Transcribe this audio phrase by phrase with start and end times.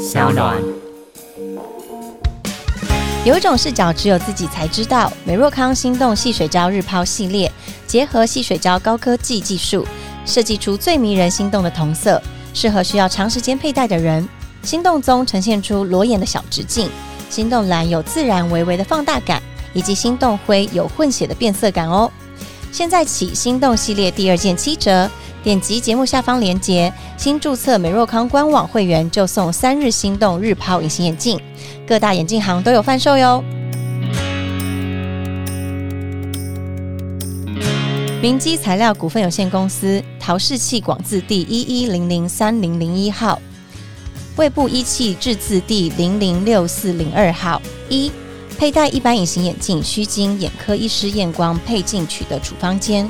[0.00, 0.56] 小暖。
[3.22, 5.12] 有一种视角只有自己才知道。
[5.26, 7.52] 美若康心动细水胶日抛系列，
[7.86, 9.86] 结合细水胶高科技技术，
[10.24, 12.20] 设计出最迷人心动的同色，
[12.54, 14.26] 适合需要长时间佩戴的人。
[14.62, 16.88] 心动棕呈现出裸眼的小直径，
[17.28, 19.42] 心动蓝有自然微微的放大感，
[19.74, 22.10] 以及心动灰有混血的变色感哦。
[22.72, 25.10] 现在起，心动系列第二件七折，
[25.42, 31.40] 点击节目下方链接，新注册美若康官网会员就送三日心动日抛隐形眼镜，
[31.86, 33.42] 各大眼镜行都有贩售哟。
[38.20, 43.40] 明基材料股份有限公司陶氏器广字第一一零零三零零一号，
[44.36, 48.12] 胃部一器制字第零零六四零二号一。
[48.58, 53.06] 佩戴一般隐形眼镜需经眼科医师验光配镜取得处方笺，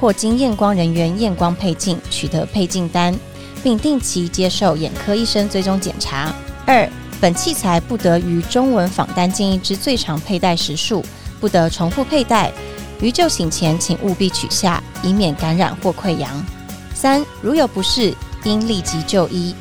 [0.00, 3.14] 或经验光人员验光配镜取得配镜单，
[3.62, 6.34] 并定期接受眼科医生追踪检查。
[6.66, 6.88] 二，
[7.20, 11.04] 本器材不得于中文访单建议之最长佩戴时数，
[11.40, 12.52] 不得重复佩戴。
[13.00, 16.30] 于就寝前请务必取下，以免感染或溃疡。
[16.94, 19.54] 三，如有不适，应立即就医。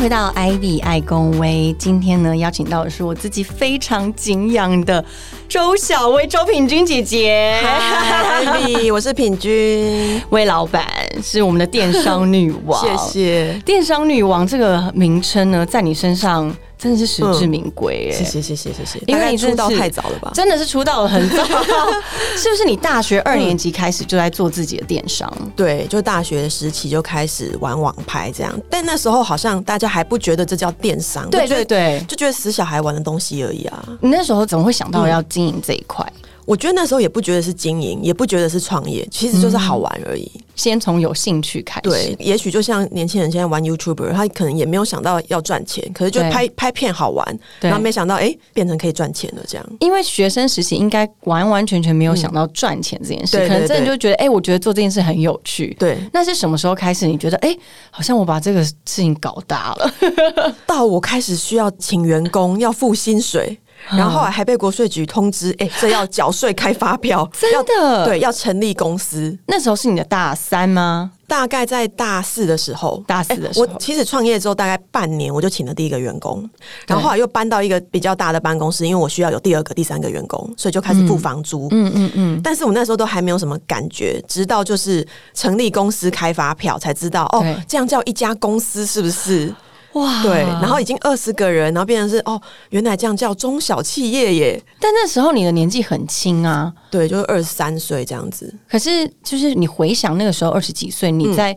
[0.00, 5.04] 回到 ID 爱公威，今天呢邀请到的是我自己非常敬仰的
[5.46, 7.60] 周小薇周品君姐姐。
[7.62, 10.86] 嗨， 我是品君，魏老板
[11.22, 13.60] 是我们的电商女王，谢谢。
[13.62, 18.10] 电商女王这个名称呢，在你身上真的是实至名归。
[18.10, 20.30] 谢谢谢谢谢谢，因为你出道太早了吧？
[20.34, 21.44] 真的是出道很早，
[22.36, 22.64] 是不是？
[22.64, 25.30] 你大学二年级开始就在做自己的电商？
[25.54, 33.84] 对，就大学时期就开始玩网拍这样，但那时候好像大家还不觉得这叫电商，对对对，就觉得死小孩玩的东西而已啊。
[34.00, 36.06] 你那时候怎么会想到要经营这一块？
[36.50, 40.28] 我觉得那时候也不觉得是经营，也不觉得是创业，其实就是好玩而已。
[40.56, 49.64] 先从有兴趣开始，对，也许就像年轻人现在玩 YouTuber，他可能也没有想到要赚钱，可是就拍拍片好玩，然后没想到哎，变成可以赚钱了这样。
[49.78, 55.74] 因为学生时期应该完完全全没有想到赚钱这件事，可能真的就觉得哎，我觉得做这件事很有趣。
[55.78, 57.06] 对，那是什么时候开始？
[57.06, 57.56] 你觉得哎，
[57.92, 59.94] 好像我把这个事情搞大了，
[60.66, 63.56] 到我开始需要请员工要付薪水。
[63.88, 69.36] 然后后来还被国税局通知，哎，这要缴税开发票， 真的对，要成立公司。
[69.46, 71.12] 那时候是你的大三吗？
[71.26, 76.48] 大概在大四的时候，大四的时候，我其实创业之后大概半年，我就请了第一个员工，
[76.88, 81.68] 然后后来又搬到一个比较大的办公室，因为我需要有第二个、第三个员工，所以就开始付房租。
[81.70, 82.40] 嗯嗯嗯。
[82.42, 89.54] 但是我那时候都还没有什么感觉，直到就是成立公司开发票才知道，哦，这样叫一家公司是不是？
[89.94, 92.40] 哇，对，然后已经二十个人，然后变成是哦，
[92.70, 94.62] 原来这样叫中小企业耶。
[94.80, 98.54] 但那时候你的年纪很轻啊，对，就是二十三岁这样子。
[98.68, 101.56] 可是就是你回想那个时候二十几岁，你在。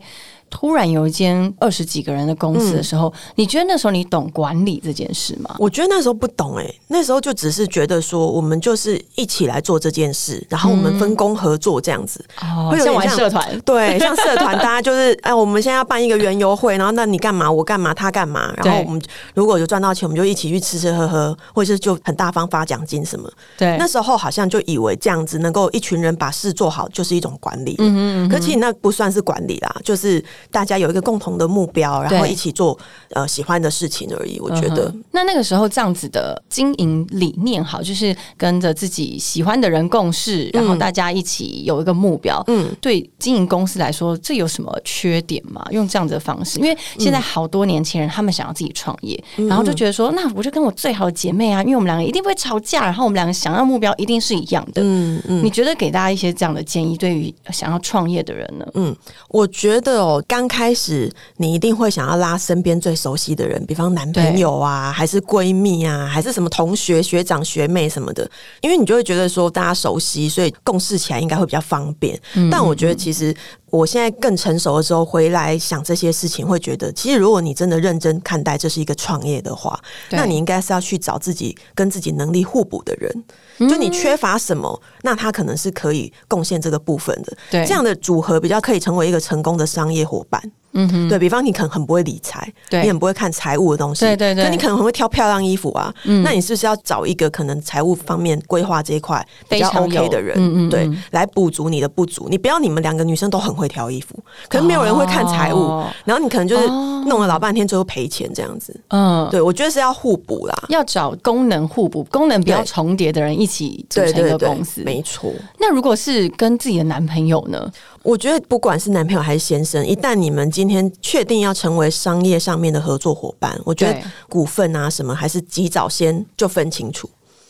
[0.56, 5.56] 突然有一间二十几个人的公司的时候，你觉得那时候你懂管理这件事吗？
[5.58, 12.24] 我觉得那时候不懂哎，那时候就只是觉得说，我们就是一起来做这件事，然后我们分工合作这样子，
[12.70, 19.02] 会有点像社团， 对，像社团，大家就是哎，我们现在要办一个园游会，然后那你干嘛，我干嘛，他干嘛，然后我们
[19.34, 23.28] 如果有赚到钱，我们就一起去吃吃喝喝，或者是就很大方发奖金什么。
[23.58, 27.74] 对，那时候好像就以为这样子能够一群人把事做好，就是一种管理。
[27.78, 30.24] 嗯嗯，可其实那不算是管理啦，就是。
[30.50, 32.78] 大家有一个共同的目标，然后一起做
[33.10, 34.38] 呃喜欢的事情而已。
[34.40, 42.42] 我觉得，那那个时候这样子的经营理念好，就是跟着自己喜欢的人共事，然后大家一起有一个目标。
[42.46, 45.64] 嗯，对经营公司来说，这有什么缺点吗？
[45.70, 54.82] 用这样子的方式，因为现在好多年轻人他们想要自己创业，然后就觉得说，那我就跟我最好的姐妹啊，因为我们两个一定不会吵架，然后我们两个想要目标一定是一样的。
[54.82, 58.66] 嗯嗯，你觉得给大家一些这样的建议，对于想要创业的人呢？
[58.74, 58.94] 嗯，
[59.28, 68.28] 我觉得哦，刚开始你一定会想要拉身边最熟悉的人，比方男朋友啊，还是闺蜜啊，还是什么同学、学长、学妹什么的，
[68.60, 72.18] 因为你就会觉得说大家熟悉，所以共事起来应该会比较方便。
[72.50, 73.34] 但我觉得其实。
[73.70, 79.76] 我现在更成熟的时候回来想这些事情，会觉得其实如果你真的认真看待这是一个创业的话，
[80.10, 83.24] 那你应该是要去找自己跟自己能力互补的人。
[83.58, 87.36] 就你缺乏什么，那他可能是可以贡献这个部分的。
[87.50, 90.42] 对，这样的组合比较可以成为一个成功的商业伙伴。
[90.74, 102.26] 嗯哼，对比方你可能很不会理财，对你很不会看财务的东西，对对对可你可能很会挑漂亮衣服啊，嗯那你是不是要找一个可能财务方面规划这一块比较 OK 的人，嗯对，来补足你的不足。
[102.28, 104.18] 你不要你们两个女生都很会挑衣服，
[104.48, 106.66] 可能没有人会看财务，哦然后你可能就是
[107.06, 108.78] 弄了老半天，最后赔钱这样子。
[108.88, 110.54] 嗯，对，我觉得是要互补啦。
[110.68, 114.82] 要找功能互补、功能比较重叠的人一起组成一个公司。
[114.82, 115.32] 没错。
[115.58, 117.70] 那如果是跟自己的男朋友呢？
[118.04, 123.98] 我觉得不管是男朋友还是先生，一旦你们今天确定要成为商业上面的合作伙伴，我觉得
[124.28, 127.08] 股份啊什么，还是及早先就分清楚。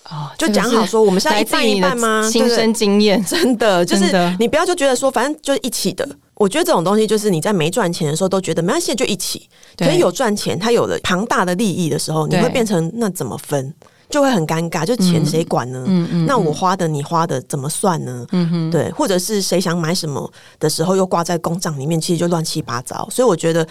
[0.09, 6.09] 哦，就讲好说我们是要一半一半吗亲身经验， 真的 就是你不要就觉得说，反正就是一起的。
[6.35, 9.49] 我觉得这种东西就是你在没赚钱的时候都觉得没关系，就一起。
[9.77, 13.75] 可对是有赚钱，他有了庞大的利益的时候，你对会变成那怎么分？
[14.09, 15.83] 就会很尴尬，就钱谁管呢？
[15.87, 18.27] 嗯嗯那我花的你花的怎么算呢？
[18.33, 23.09] 嗯哼，对，或者是谁想买什么的时候又挂在公账里面，其实就乱七八糟。
[23.11, 23.67] 所以我觉得。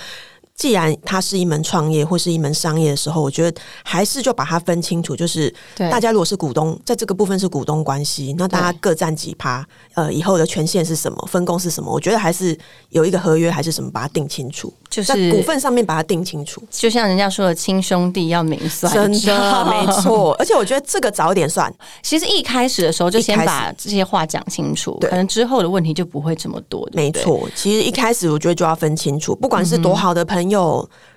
[0.56, 9.66] 既然它是一门创业或是一门商业的时候，我觉得还是就把它分清楚，就是对大家如果是股东，在这个部分是股东关系，那大家各占几趴，
[9.96, 12.58] 呃，以后的权限是什么，分工是什么，我觉得还是
[12.90, 16.62] 有一个合约还是什么，把它定清楚，就是在股份上面把它定清楚。
[16.70, 19.94] 就像人家说的，亲兄弟要明 算真的没。
[20.02, 26.88] 错，而且我觉得这个早一点算， 其实一开始的时候就先把这些话讲清楚，可能之后的问题就不会这么多。
[26.90, 27.50] 对不对，没错。
[27.56, 30.43] 其实一开始我觉得就要分清楚，不管是多好的朋友，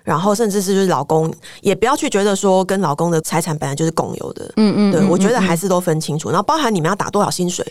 [0.03, 4.53] 然后甚至是就是老公，也不要去觉得说跟老公的财产本来就是共有的。
[4.57, 7.65] 嗯嗯，对，嗯我觉得还是都分清楚，然后包含你们要打多少薪水，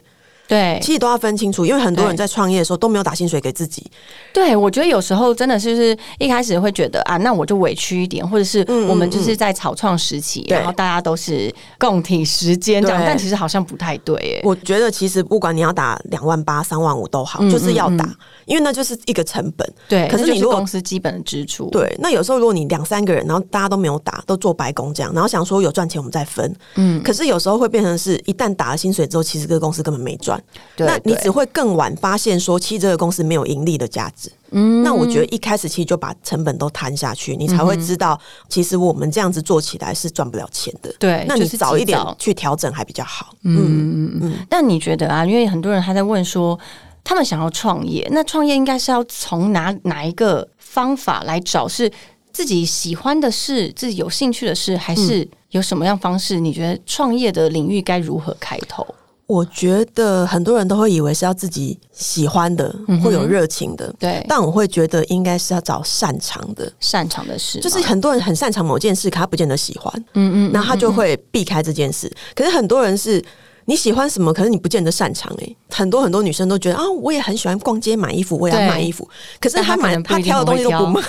[0.47, 0.79] 对。
[0.81, 3.85] 其实都要分清楚，因为很多人在创业的时候都没有打薪水给自己，
[4.33, 14.41] 对，我觉得有时候真的是就是一开始会觉得啊，那我就委屈一点，或者是嗯我们就是在草创时期，对然后大家都是共体时间这样，但其实好像不太对耶。
[14.43, 18.07] 我觉得其实不管你要打两万八、三万五都好，嗯就是要打，
[18.45, 19.67] 因为那就是一个成本。
[19.89, 30.34] 对，可是你如果公司基本的支出，对，那有时候如果你两三个人，然后大家都没有打，都做白工这样，然后想说有赚钱我们再分，嗯，可是有时候会变成是一旦打了薪水之后，其实这个公司根本没赚，
[30.75, 34.31] 对那你只会更晚发现说，其实这个公司没有盈利的价值。
[34.51, 40.93] 嗯，那我觉得一开始其实就把成本都摊下去，你才会知道，其实我们这样子做起来是赚不了钱的。
[40.99, 43.33] 对那你是早一点去调整还比较好。
[43.43, 45.25] 嗯嗯嗯，那你觉得啊？
[45.25, 46.57] 因为很多人还在问说，
[47.03, 51.67] 他们想要创业，那创业应该是要从哪哪一个方法来找？
[51.67, 51.91] 是
[52.31, 56.39] 自己喜欢的事，自己有兴趣的事，还是有什么样方式？
[56.39, 58.85] 你觉得创业的领域该如何开头？
[59.27, 62.73] 我觉得很多人都会以为是要自己喜欢的，
[63.03, 63.91] 会有热情的。
[63.97, 72.11] 对，但我会觉得应该是要找擅长的，擅长的事，就是很多人很擅长某件事，可他不见得喜欢，嗯嗯，那他就会避开这件事。
[72.35, 73.23] 可是很多人是
[73.65, 75.57] 你喜欢什么，可是你不见得擅长、欸。
[75.71, 79.09] 很多很多女生都觉得啊，我也很喜欢逛街买衣服，我也要买衣服，
[79.41, 81.01] 可是但她她买可能不一定她挑的东西都不很卖，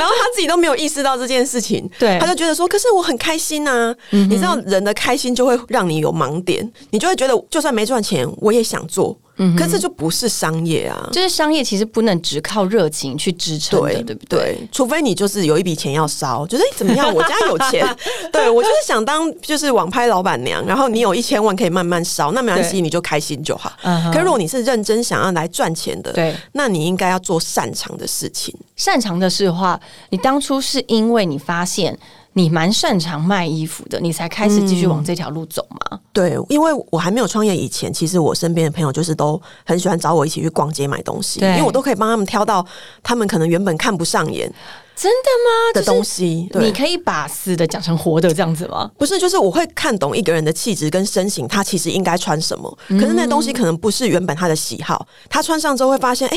[0.00, 2.18] 然后他自己都没有意识到这件事情，对。
[2.18, 9.16] 他就觉得说，可是我很开心呐、你知道人的开心就会让你有盲点，你就会觉得就算没赚钱，我也想做，
[9.56, 11.08] 可是这就不是商业啊。
[11.12, 14.38] 就是商业其实不能只靠热情去支撑的，对对不对？
[14.38, 17.86] 对，除非你就是有一笔钱要烧，觉得、怎么样，我家有钱，
[18.32, 23.72] 对我就是想当就是网拍老板娘，然后你有一千万可以慢慢烧，那没关系，你就开心就好。
[24.12, 28.54] 可如果你是认真想要来赚钱的，对，那你应该要做擅长的事情。
[28.76, 29.78] 擅长的事的话，
[30.10, 31.98] 你当初是因为你发现
[32.32, 36.00] 你蛮擅长卖衣服的，你才开始继续往这条路走吗？
[36.12, 42.64] 对，因为我还没有创业以前，其实我身边的朋友就是都很喜欢找我一起去逛街买东西，因为我都可以帮他们挑到
[43.02, 44.52] 他们可能原本看不上眼
[44.94, 45.80] 真的吗？
[45.80, 46.46] 的东西。
[46.52, 48.90] 对你可以把死的讲成活的这样子吗？
[48.98, 52.78] 不是，就是我会看懂一个人的气质跟身形，他其实应该穿什么。
[52.88, 56.36] 嗯可是那东西可能不是原本他的喜好，他穿上之后会发现，哎、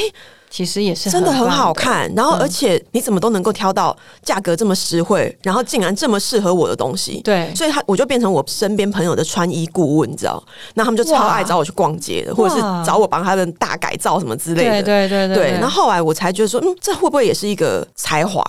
[0.54, 2.02] 其实也是真的很好看。
[2.14, 7.20] 然嗯后，而且你怎么都能够挑到价格这么实惠，然后竟然这么适合我的东西。
[7.24, 10.42] 对所以他我就变成我身边朋友的穿衣顾问，你知道？
[10.76, 14.84] 那他们就超爱找我去逛街的，或者是找我帮他们大改造什么之类的。
[14.84, 18.44] 对对对对，然后后来我才觉得说，嗯，这会不会也是一个才华？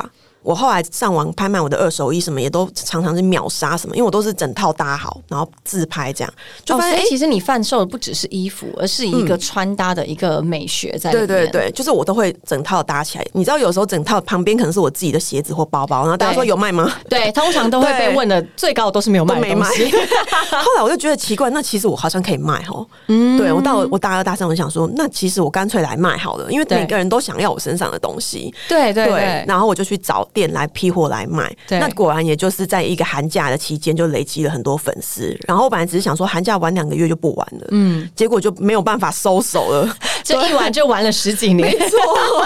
[0.44, 6.32] 我后来上网拍卖我的二手衣，什么也都常常是秒杀什么，因为我都是整套搭好，然后自拍这样，
[6.64, 11.26] 就哦，发现其实你贩售的不只是衣服，而是一个穿搭的一个美学在里面。
[11.26, 13.26] 对对对，就是我都会整套搭起来。
[13.32, 16.92] 你知道，有时候整套旁边可能是我自己的鞋子或包包，然后大家说有卖吗？
[17.08, 19.66] 对，通常都会被对问的最高的都是没有卖都没卖。
[20.50, 22.86] 后来我就觉得奇怪，那其实我好像可以卖哦。
[23.08, 28.54] 嗯，对我到我大二大三，我想说，那其实我干脆来卖好了，因为每个人都想要我身上的东西。
[28.68, 31.50] 对对对，然后我就去找店来批货来卖。
[31.80, 35.34] 那果然也就是在一个寒假的期间就累积了很多粉丝。
[35.46, 39.96] 然后我本来只是想说寒假玩两个月就不玩了，嗯，结果就没有办法收手了。
[40.24, 41.98] 这一玩就玩了十几年，没错，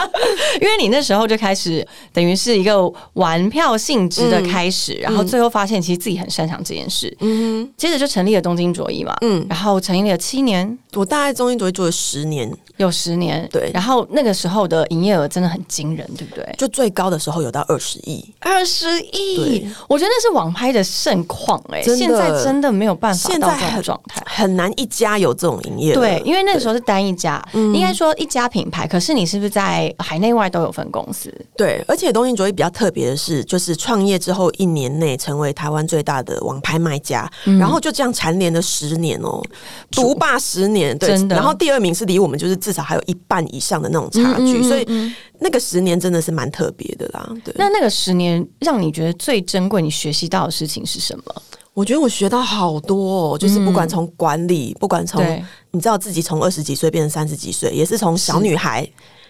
[0.60, 13.70] 因为你那时候就开始，等于是一个玩票性质的开始，然后最后发现其实自己很擅长这件事，嗯，接着就成立了东京卓一嘛，嗯，然后成立了七年，我大概东京卓一做了十年，有十年，对。
[13.72, 16.44] 然后那个时候的营业额真的很惊人，对不对？
[16.58, 19.36] 就最高的时候有到二十亿，二十亿？
[19.36, 24.22] 对，我觉得那是网拍的盛况哎、现在真的没有办法到这种状态。
[24.26, 31.32] 很难一家有这种营业额，对，因为那个时候是单一家，嗯应该说一家品牌，可是你是不是在海内外都有分公司？
[31.56, 39.42] 对，而且东京卓一比较特别的是，就是创业之后一年内成为台湾最大的网拍卖家，嗯然后就这样蝉联了十年哦，
[39.90, 47.28] 独霸十年，对真的然后第二名是离我们就是至少还有一半以上的那种差距，嗯嗯嗯所以那个十年真的是蛮特别的啦。
[47.44, 51.42] 对，那那个十年让你觉得最珍贵、你学习到的事情是什么？
[51.78, 55.24] 我觉得我学到好多、哦，就是不管从管理，不管从
[55.70, 58.84] 你知道自己从二十几岁变成三十几岁，也是从小女孩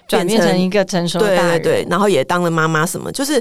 [0.07, 3.39] 转变成一个成熟大人，对对，然后也当了妈妈什么，就是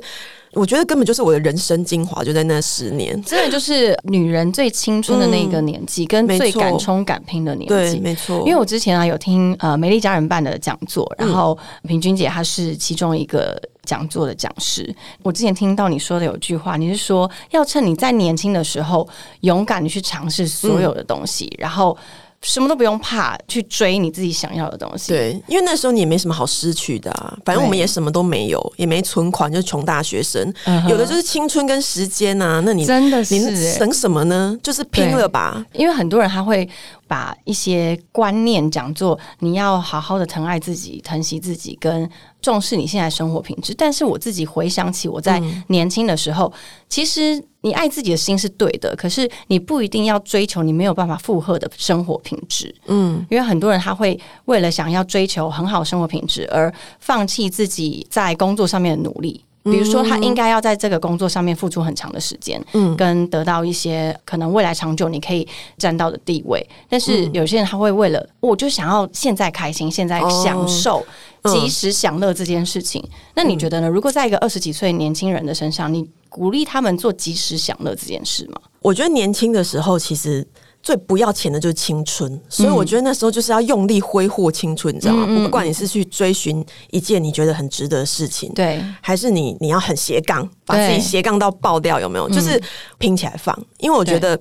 [0.51, 3.23] 我觉得根本就是我的人生精华，就在那十年。
[3.23, 8.01] 真的就是女人最青春的那个年纪，跟最敢冲敢拼的年对，纪。
[8.01, 13.57] 没错，因为我之前啊有听呃美丽家人办的讲座，然后平君姐她是其中一个
[13.87, 14.93] 讲座的讲师。
[15.23, 19.07] 我之前听到你说的有句话，你是说要趁你在年轻的时候
[19.41, 21.97] 勇敢的去尝试所有的东西，然后
[22.41, 25.11] 什么都不用怕，去追你自己想要的东西。
[25.11, 30.53] 对，因为那时候你也没什么好失去的啊，反正我们也什么都没有，也没存款，就是穷大学生，
[30.87, 32.61] 有的就是青春跟时间啊。
[32.63, 34.55] 那你真的是省什么呢？
[34.61, 35.65] 就是拼了吧。
[35.73, 36.67] 因为很多人他会
[37.07, 42.09] 把一些观念讲做你要好好的疼爱自己、疼惜自己，跟
[42.41, 43.73] 重视你现在生活品质。
[43.73, 46.51] 但是我自己回想起我在年轻的时候，
[46.87, 52.73] 其实你爱自己的心是对的，可是你不一定要追求你没有办法负荷的生活品质。
[52.85, 59.43] 嗯，因为很多人他会为了想要追求很好生活品质而放弃自己在工作上面的努力。
[59.71, 65.47] 比如说，他应该要在这个工作上面付出很长的时间，嗯，跟得到一些可能未来长久你可以
[65.77, 66.67] 占到的地位。
[66.89, 71.05] 但是有些人他会为了，我就想要现在开心，现在享受。
[71.43, 73.01] 及时享乐这件事情，
[73.33, 73.87] 那你觉得呢？
[73.87, 78.59] 如果在一个二十几岁年轻人的身上，你鼓励他们做及时享乐这件事吗？
[78.81, 80.45] 我觉得年轻的时候其实。
[80.87, 85.43] 最不要钱的就是青春，所以我觉得那时候就是要用力挥霍青春，你知道吗？
[85.43, 92.29] 不管你是去追寻一件你觉得很值得的事情，对，还是你你要很斜杠，把自己斜杠到爆掉，有没有？
[92.29, 92.57] 就是
[92.97, 94.39] 拼起来放，因为我觉得。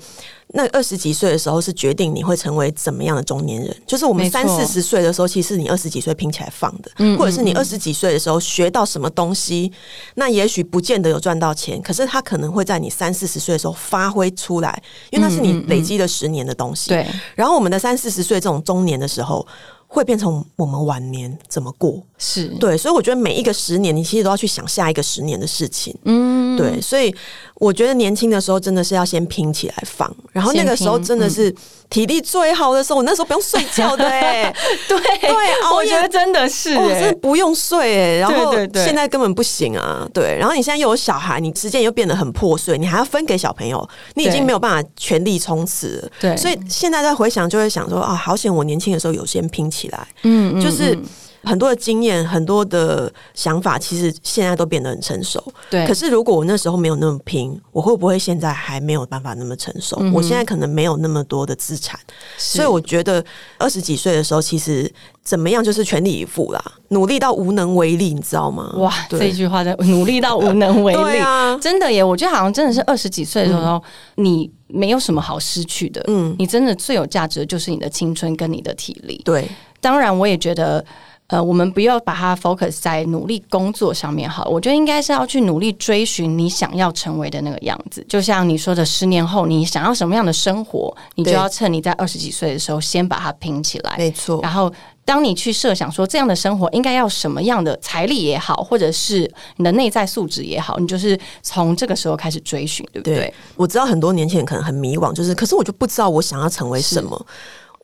[0.48, 9.72] 那二十几岁的时候是决定你会成为怎么样的中年人，就是我们三四十岁的时候，其实是你二十几岁拼起来放的，或者是你二十几岁的时候学到什么东西，
[10.14, 16.90] 那也许不见得有赚到钱，可是它可能会在你三四十岁的时候发挥出来，因为那是你累积了十年的东西。
[16.90, 19.46] 对，然后我们的三四十岁这种中年的时候，
[19.88, 22.02] 会变成我们晚年怎么过。
[22.18, 25.94] 是，对，所以我觉得每一个十年，你其实都要去想下一个十年的事情。
[26.04, 27.14] 嗯，对，所以
[27.56, 31.54] 我觉得年轻的时候真的是要先拼起来放，然后那个时候真的是
[31.90, 34.50] 体力最好的时候，我那时候不用睡觉的哎、
[34.88, 34.98] 对。
[34.98, 46.36] 对熬夜 我觉得真的是、哦，欸真的不用睡哎、然后现在根本不行啊，对，然后你现在又有小孩，你时间又变得很破碎，你还要分给小朋友，你已经没有办法全力冲刺了，对。
[46.36, 50.98] 所以现在在回想就会想说啊，好险我年轻的时候有先拼起来，嗯，就是。
[51.46, 55.42] 很多的经验，很多的想法，其实现在都变得很成熟。
[55.70, 59.96] 对可是如果我那时候没有那么拼，我会不会现在还没有办法那么成熟？
[60.12, 61.98] 我现在可能没有那么多的资产，
[62.36, 63.24] 所以我觉得
[63.58, 68.74] 二十几岁的时候，其实怎么样就是全力以赴啦，努力到无能为力，你知道吗？
[68.78, 72.02] 哇，这句话的努力到无能为力， 对啊真的耶！
[72.02, 73.80] 我觉得好像真的是二十几岁的时候，
[74.16, 79.22] 你没有什么好失去的，嗯，你真的最有价值的就是你的青春跟你的体力。
[79.24, 79.48] 对，
[79.80, 80.84] 当然，我也觉得。
[81.28, 88.04] 呃，我们不要把它 focus 在努力工作上面好，我觉得应该是要去努力追寻你想要成为的那个样子。
[88.08, 93.96] 就像你说的，十年后你想要什么样的生活，你就要趁你在二十几岁的时候先把它拼起来。
[93.98, 94.40] 没错。
[94.40, 94.72] 然后，
[95.04, 103.16] 当你去设想说这样的生活应该要什么样的财力也好，或者是你的内在素质也好，你就是从这个时候开始追寻，对不对？
[103.16, 107.26] 对，我知道很多年轻人可能很迷惘，就是可是我就不知道我想要成为什么。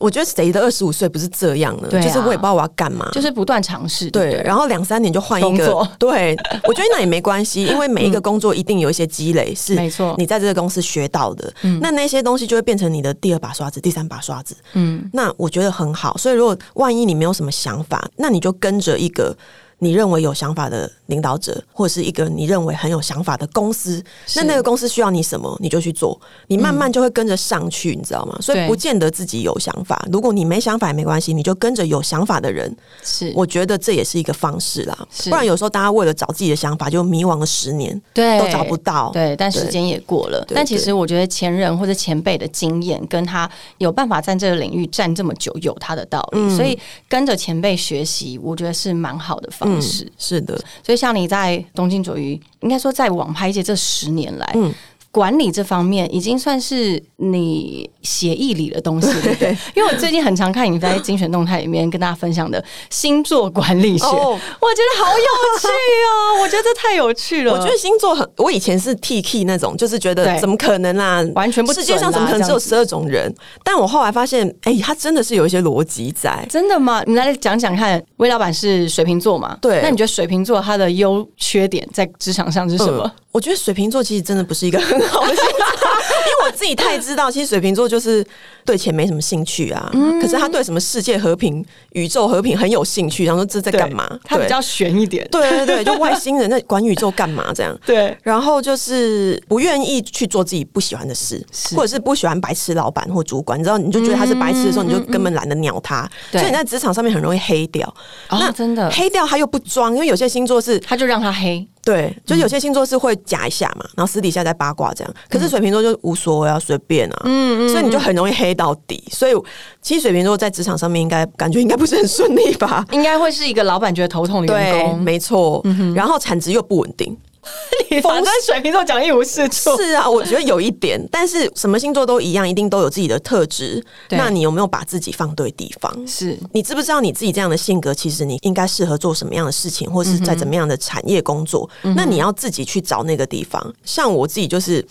[0.02, 1.88] 我觉得谁的二十五岁不是这样呢？
[2.02, 5.88] 就是我也不知道我要干嘛，就是不断尝试，对对，然后两三年就换一个。
[5.98, 11.52] 对，我觉得那也没关系， 因为每一个工作一定有一些积累，是没错你在这个公司学到的。
[11.80, 14.56] 那那些东西就会变成你的第二把刷子、第三把刷子。
[14.72, 16.16] 嗯，那我觉得很好。
[16.18, 19.36] 所以如果万一你没有什么想法，那你就跟着一个。
[19.82, 24.00] 你认为有想法的领导者，或者是一个你认为很有想法的公司，
[24.36, 28.38] 那那个公司需要你什么，你就去做，你慢慢就会跟着上去，你知道吗？
[28.40, 32.72] 所以不见得自己有想法，如果你没想法也没关系，你就跟着有想法的人，
[33.02, 34.96] 是我觉得这也是一个方式啦。
[35.24, 39.10] 不然有时候大家为了找自己的想法，就迷惘了十年，对都找不到。
[39.12, 40.46] 对，但时间也过了。
[40.54, 46.38] 但其实我觉得前人或者前辈的经验，跟他有办法在这个领域站这么久，有他的道理。
[46.38, 50.10] 嗯所以跟着前辈学习，我觉得是蛮好的方式。
[50.18, 54.72] 是的，所以像你在东京左鱼，应该说在网拍界这十年来，嗯
[55.12, 59.56] 管理这方面已经算是你协议里的东西，对不 对？
[59.76, 66.40] 因为我最近很常看你在精选动态里面跟大家分享的星座管理学，哦我觉得好有趣哦！
[66.42, 67.52] 我觉得这太有趣了。
[67.52, 73.32] 我觉得星座很，我以前是 T K 那种，就是觉得怎么可能啊，完全不世界上怎么可能只有十二种人？
[73.62, 76.44] 但我后来发现，哎、它真的是有一些逻辑在。
[76.48, 77.02] 真的吗？
[77.06, 79.58] 你来讲讲看，魏老板是水瓶座嘛？
[79.60, 83.02] 对那你觉得水瓶座它的优缺点在职场上是什么？
[83.04, 85.00] 嗯我觉得水瓶座其实真的不是一个很
[85.32, 88.24] 因为我自己太知道，其实水瓶座就是
[88.64, 90.20] 对钱没什么兴趣啊，嗯。
[90.20, 94.08] 可是他对什么世界和平、宇宙和平很有兴趣，然后说这在干嘛？
[94.24, 95.26] 他比较悬一点。
[95.30, 97.76] 对对对，就外星人在管宇宙干嘛这样？
[97.84, 98.16] 对。
[98.22, 101.44] 然后就是不愿意去做自己不喜欢的事，
[101.74, 106.40] 或者是不喜欢白痴老板或主管，你知道，你就觉得他是白痴的时候，你就根本懒得鸟他，对。
[106.40, 107.92] 所以你在职场上面很容易黑掉。
[108.28, 111.66] 哦，真的，黑掉他又不装，因为有些星座是他就让他黑。
[111.84, 115.14] 对，就是有些星座是会夹一下嘛，然后私底下在八卦这样。
[115.28, 119.02] 可是水瓶座就无所谓啊，随便啊，嗯嗯所以你就很容易黑到底。
[119.10, 119.32] 所以
[119.80, 122.84] 其实水瓶座在职场上面应该感觉应该不是很顺利吧？
[122.92, 125.02] 应该会是一个老板觉得头痛的员对，工。
[125.02, 125.60] 没错。
[125.94, 127.16] 然后产值又不稳定。
[128.02, 129.76] 反正水瓶座讲一无是处。
[129.76, 133.84] 是啊，我觉得有一点，但是什么星座都一样，一定都有自己的特质。
[134.10, 135.92] 那你有没有把自己放对地方？
[136.06, 141.68] 是你知不知道你自己这样的性格，其实你应该适合做什么样的事情，或是在怎么样的产业工作？
[141.96, 143.74] 那你要自己去找那个地方。
[143.84, 144.84] 像我自己就是。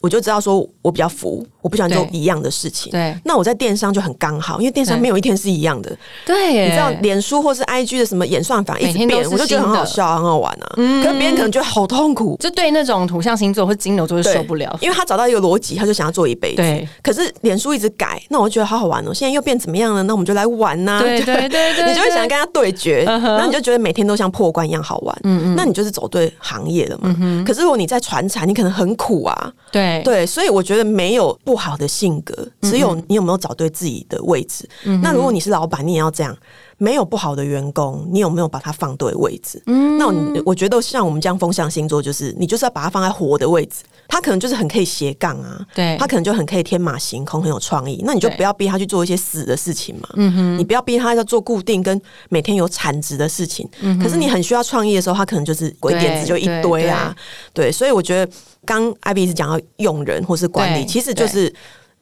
[0.00, 2.90] 我就知道说，我比较服，我不喜欢做一样的事情。
[2.92, 5.96] 对那我在电商就很刚好，因为电商对没有一天是一样的。
[6.24, 10.72] 对，你知道，脸书或是 IG 的什么演算法一直变，我就觉得很好笑、很好玩啊。
[10.76, 14.76] 可是别人可能觉得好痛苦，就对那种土象星座或金牛座就受不了。
[14.80, 16.56] 因为他找到一个逻辑，他就想要做一辈子。
[16.56, 19.12] 对，可是脸书一直改，那我就觉得好好玩哦。
[19.12, 20.02] 现在又变怎么样了？
[20.04, 25.18] 那我们就来玩呐、对对对对，你就会想对跟他对决，嗯哼然后你就觉得每天都像破关一样好玩。
[25.24, 27.14] 嗯嗯，那你就是走对行业了嘛。
[27.20, 29.52] 嗯可是如果你在传产，你可能很苦啊。
[29.72, 34.68] 对对，所以我觉得没有不好的性格，只有你有没有找对自己的位置。
[35.02, 36.36] 那如果你是老板，你也要这样。
[36.78, 39.62] 没有不好的员工，你有没有把他放对位置？
[39.66, 43.82] 嗯那我我觉得像我们这样风象星座，就是你就是要把它放在活的位置。
[44.10, 48.02] 他可能就是很可以斜杠啊，对他可能就很可以天马行空，很有创意。
[48.06, 50.08] 那你就不要逼他去做一些死的事情嘛。
[50.14, 53.68] 嗯哼你不要逼他要做固定跟每天有产值的事情。
[54.02, 57.14] 可是你很需要创意的时候，他可能就是鬼点子就一堆啊。
[57.52, 58.32] 对，所以我觉得
[58.64, 61.52] 刚艾比是讲到用人或是管理，其实就是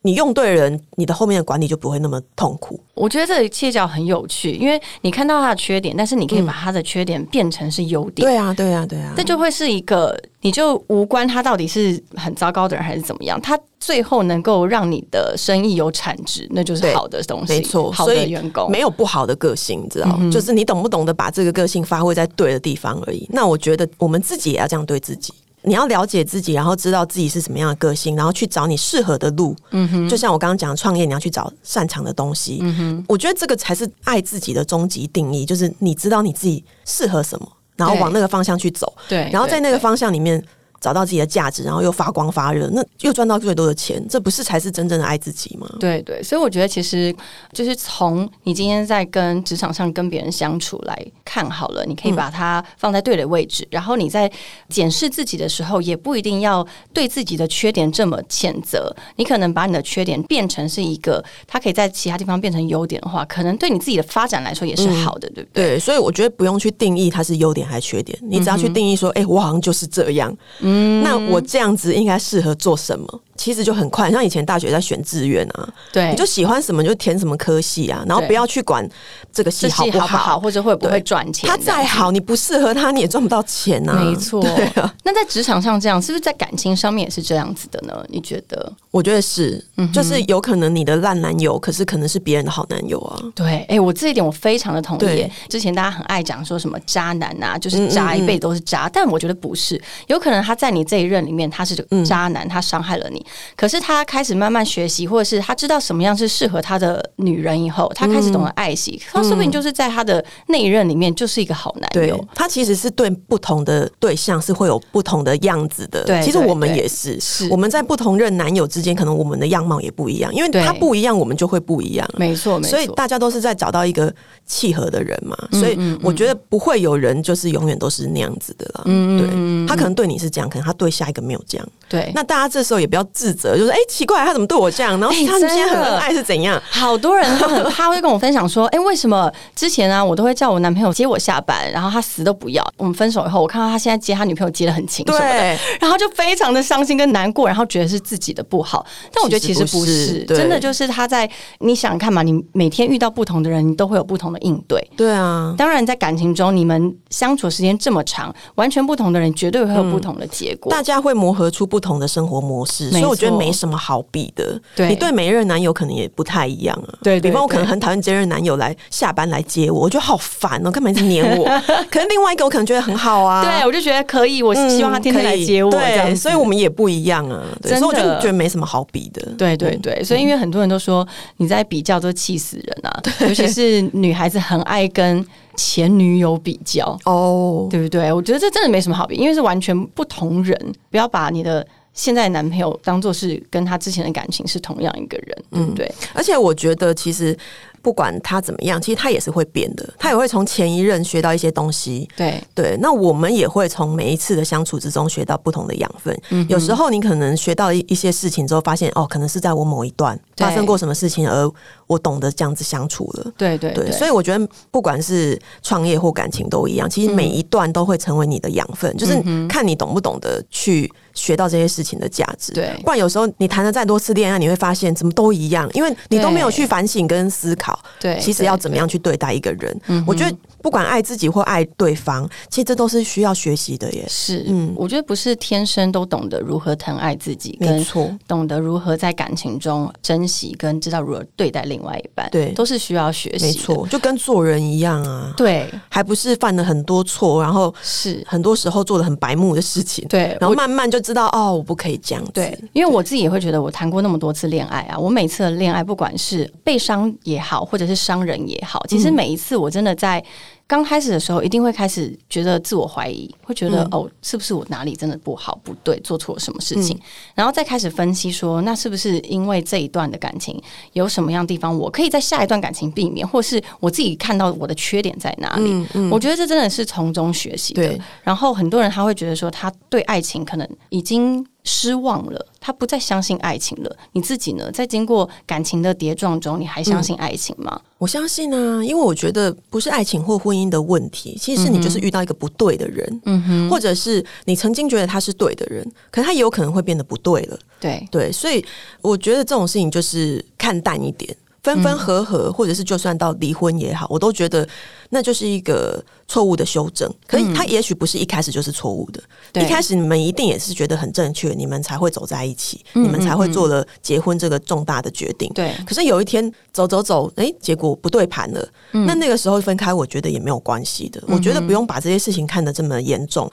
[0.07, 2.79] 你用对人，你的后面的管理就不会那么痛苦。
[2.95, 8.25] 我觉得这个切角很有趣，因为你看到他的缺点，但是你可以把他的缺点变成是优点。
[8.25, 9.25] 对啊，对啊，对啊这。
[9.25, 18.71] 就会是一个，你就无关他到底是很糟糕的人还是怎么样，他最后能够让你的生意有产值，那就是好的东西，没错，好的员工。
[18.71, 23.27] 没有不好的个性，你知道，就是你懂不懂得把这个个性发挥在对的地方而已。
[23.33, 25.35] 那我觉得我们自己也要这样对自己。
[25.67, 29.55] 你要了解自己，然后知道自己是什么样的个性，然后去找你适合的路。
[29.73, 32.61] 嗯哼，就像我刚刚讲的创业，你要去找擅长的东西。
[32.63, 38.93] 嗯哼，我觉得这个才是爱自己的终极定义，就是你知道你自己适合什么，然后往那个方向去走。
[39.09, 40.41] 对，然后在那个方向里面
[40.87, 45.67] 找到自己的价值，然后又发光发热，那又赚到最多的钱，这不是才是真正的爱自己吗？
[45.81, 47.13] 对对，所以我觉得其实
[47.53, 54.31] 就是从你今天在跟职场上跟别人相处来看好了，你可以把它放在对的位置，然后你在
[54.69, 65.71] 检视自己的时候，也不一定要对自己的缺点这么谴责，你可能把你的缺点变成是一个，它可以在其他地方变成优点的话，可能对你自己的发展来说也是好的，对不对？
[65.71, 73.21] 对，所以我觉得不用去定义它是优点还是缺点，你只要去定义说，哎、我好像就是这样，嗯，那我这样子应该适合做什么？
[73.37, 78.89] 其实就很快，像以前大学在选志愿啊，对，你就喜欢什么就填什么科系啊，然后不要去管
[79.33, 80.07] 这个系这戏好不好。
[80.07, 81.49] 不好，或者会不会赚钱？
[81.49, 84.03] 他再好，你不适合他，你也赚不到钱啊。
[84.03, 84.43] 没错。
[85.05, 88.05] 那在职场上这样，是不是在感情上面也是这样子的呢？
[88.09, 88.73] 你觉得？
[88.91, 93.21] 我觉得是，嗯就是有可能你的烂男友，可是可能是别人的好男友啊。
[93.35, 95.31] 对，哎、我这一点我非常的同意。
[95.49, 101.75] 之前大家很爱讲说什么渣男啊，就是渣一辈子都是渣，但我觉得不是，有可能他在你这一任里面他是
[102.07, 103.26] 渣男，他伤害了你，
[103.57, 112.29] 可是他开始慢慢学习，或者是他知道什么样是适合他的女人以后，他开始懂得爱惜，他说不定就是在他的那一任里面就是一个好男对友。
[112.35, 116.05] 他其实是对不同的对象是会有不同的样子的。
[116.05, 122.09] 对对其实我们也是，是我们在不同任男友之间，可能我们的样貌也不一样，因为他不一样，我们就会不一样。
[122.17, 122.71] 没错，没错。
[122.71, 124.13] 所以大家都是在找到一个
[124.47, 128.83] 契合的人嘛，嗯所以我觉得不会有人就是永远都是那样子的啦。
[128.85, 131.69] 嗯对，他可能对你是这样，可能他对下一个没有这样。
[131.89, 135.01] 对，那大家这时候也不要自责，就是哎、奇怪，他怎么对我这样？
[135.01, 136.63] 然后哎他们今天真的很恩爱是怎样？
[136.69, 137.27] 好多人
[137.75, 142.63] 他会跟我分享说，哎、为什么之前啊，我都会叫我男朋友接我下班，然后他死都不要。
[142.77, 148.85] 我们分手以后，我看到他现在接他女朋友接的很勤什么的，对，然后就非常的伤心跟难过，然后觉得是自己的不好。
[149.13, 151.29] 但我觉得其实不是，不是真的就是他在
[151.61, 154.87] 你想想看嘛，你每天遇到不同的人，你都会有不同的应对。
[154.97, 160.71] 对啊，当然，在感情中，你们相处时间这么长，完全不同的人绝对会有不同的结果。
[160.71, 164.61] 大家会磨合出不同的生活模式，以我觉得没什么好比的。
[164.75, 166.95] 对你对每一任男友可能也不太一样啊。
[167.03, 171.45] 对对比方我可能很讨厌这任男友来下班来接我，我觉得好烦哦，干嘛一直黏我？
[171.91, 173.43] 可是另外一个我可能觉得很好啊。
[173.45, 177.43] 对，我就觉得可以，我嗯希望他天天来接我，对，所以我们也不一样啊。
[177.63, 179.23] 对，所以我就觉得没什么好比的。
[179.39, 185.25] 对对对，所以因为很多人都说你在比较都气死人啊， 尤其是女孩子很爱跟
[185.57, 188.13] 前女友比较，哦，对不对？
[188.13, 190.59] 我觉得这真的没什么好比，因为是完全不同人，
[190.91, 191.67] 不要把你的。
[191.97, 195.93] 现在男朋友当做是跟他之前的感情是同样一个人，对不对？
[196.15, 197.37] 而且我觉得其实
[197.87, 202.09] 不管他怎么样，其实他也是会变的，他也会从前一任学到一些东西。
[202.17, 206.13] 对对，那我们也会从每一次的相处之中学到不同的养分。
[206.31, 211.49] 嗯有时候你可能学到一一些事情之后，发现哦，可能是在我某一段发生过什么事情，而
[211.87, 213.33] 我懂得这样子相处了。
[213.39, 222.53] 对对对，所以我觉得不管是创业或感情都一样，其实每一段都会成为你的养分，嗯就是看你懂不懂得去学到这些事情的价值。
[222.53, 227.76] 对不然有时候你谈了再多次恋爱，你会发现怎么都一样，因为你都没有去反省跟思考。
[227.99, 234.05] 对其实要怎么样去对待一个人，我觉得不管爱自己或爱对方，其实这都是需要学习的耶。
[234.09, 243.45] 是，嗯我觉得不是天生都懂得如何疼爱自己，跟没错，懂得如何在感情中珍惜，跟知道如何对待另外一半，对都是需要学习。
[243.45, 245.33] 没，错，就跟做人一样啊。
[245.37, 252.33] 对，还不是犯了很多错，然后是，很多时候做了很白目的事情，对，然后慢慢就知道哦，我不可以这样子。
[252.33, 260.21] 对，因为我自己也会觉得，我谈过那么多次恋爱啊，我每次的恋爱，不管是被伤也好，或者是伤人也好，其实每一次我真的在
[260.69, 266.99] 刚开始的时候，一定会开始觉得自我怀疑，会觉得、嗯哦，是不是我哪里真的不好、不对，做错了什么事情，
[267.37, 270.61] 然后再开始分析说，那是不是因为这一段的感情
[270.93, 275.87] 有什么样的地方，我可以在下一段感情避免，或是我自己看到我的缺点在哪里？
[276.11, 278.01] 我觉得这真的是从中学习的对。
[278.25, 283.97] 然后很多人他会觉得说，他对爱情可能已经失望了，他不再相信爱情了。
[284.13, 287.79] 你自己呢，在经过感情的跌撞中，你还相信爱情吗？
[287.99, 297.59] 我相信啊，因为我觉得不是爱情或婚姻的问题，其实是你就是遇到一个不对的人，嗯哼，或者是你曾经觉得他是对的人，可他也有可能会变得不对了。
[297.81, 298.65] 对对，所以
[299.03, 304.67] 我觉得这种事情就是看淡一点，分分合合，或者是就算到离婚也好，我都觉得
[305.11, 307.13] 那就是一个错误的修正。
[307.27, 309.21] 可是他也许不是一开始就是错误的，
[309.53, 315.51] 对一开始你们一定也是觉得很正确，你们才会走在一起，你们才会做了结婚这个重大的决定。
[315.55, 321.21] 对可是有一天走走走，诶，结果不对盘了，那那个时候分开，我觉得也没有关系的。
[321.27, 323.51] 我觉得不用把这些事情看得这么严重。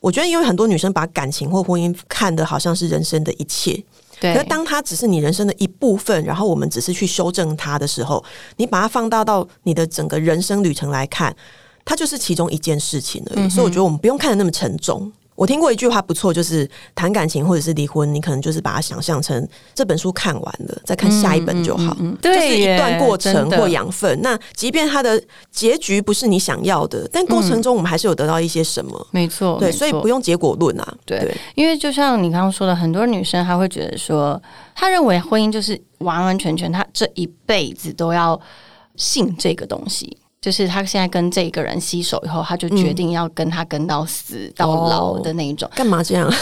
[0.00, 3.80] 我觉得，因为很多女生把感情或婚姻看得好像是人生的一切，
[4.34, 8.22] 可是当它只是你人生的一部分，然后我们只是去修正它的时候，
[8.56, 11.34] 你把它放大到你的整个人生旅程来看，
[11.84, 13.48] 它就是其中一件事情而已。
[13.48, 15.10] 所以我觉得我们不用看得那么沉重。
[15.42, 24.22] 我听过一句话不错，就是谈感情或者是离婚，你可能就是把它想象成这本书看完了，再看下一本就好，就是一段过程或养分。
[24.22, 29.04] 那即便它的结局不是你想要的，但过程中我们还是有得到一些什么。
[29.10, 30.94] 没错，对，所以不用结果论啊。
[31.04, 34.40] 对因为就像你刚刚说的，很多女生她会觉得说，
[34.76, 38.40] 她认为婚姻就是完完全全，她这一辈子都要
[38.94, 40.16] 信这个东西。
[40.42, 45.70] 就是他现在跟这个人携手以后，他就决定要跟他跟到死、到老的那一种。
[45.74, 46.28] 干嘛这样？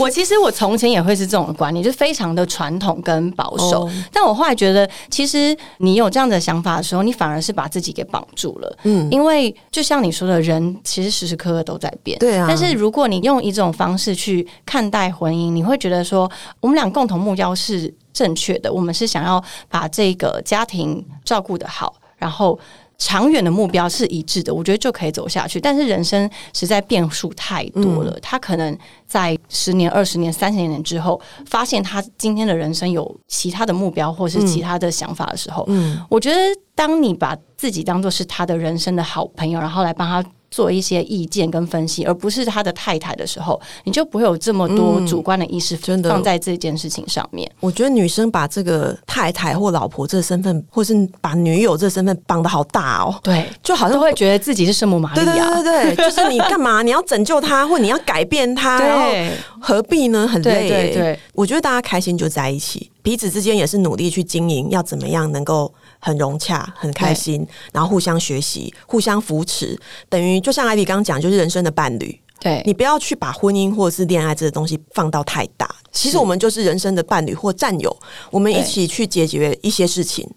[0.00, 3.84] 我其实我从前也会是这种观念，就非常的传统跟保守。
[3.84, 8.78] 哦但我后来觉得，其实你有这样的想法的时候，你反而是把自己给绑住了。
[8.82, 12.18] 嗯，因为就像你说的，人其实时时刻刻都在变。
[12.18, 16.28] 对啊但是如果你用一种方式去看待婚姻，你会觉得说，
[16.60, 22.58] 我们俩共同目标是正确的，我们是想要把这个家庭照顾的好，然后。
[22.96, 25.60] 长远的目标是一致的，我觉得就可以走下去。
[25.60, 36.38] 但是人生实在变数太多了，他可能在十年、二十年、三十年之后，发现他今天的人生有其他的目标或是其他的想法的时候，嗯，我觉得
[36.76, 40.24] 当你把自己当做是他的人生的好朋友，然后来帮他。
[40.54, 47.50] 做一些意见跟分析，而不是他的太太的时候，你就不会有这么多主观的意识放在这件事情上面。
[47.58, 56.82] 我觉得女生把这个太太或老婆这个身份，或是把女友这个身份绑的好大哦，对，就好像会觉得自己是圣母玛利亚，对对对对，就是你干嘛？
[56.82, 60.28] 你要拯救他，或你要改变他，对，何必呢？
[60.28, 60.68] 很累。
[60.68, 65.74] 对对，我觉得大家开心就在一起，彼此之间也是努力去经营，要怎么样能够。
[66.04, 72.20] 很融洽，很开心，然后互相学习，互相扶持，等于就像艾比刚刚讲，就是人生的伴侣。
[72.40, 77.96] 对你不要去把婚姻或者是恋爱这个东西放到太大，其实我们就是人生的伴侣或战友，
[78.30, 80.28] 我们一起去解决一些事情。